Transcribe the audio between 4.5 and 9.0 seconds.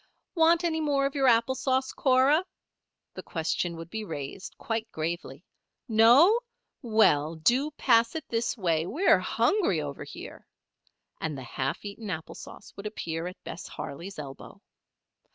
quite gravely. "No? Well do pass it this way,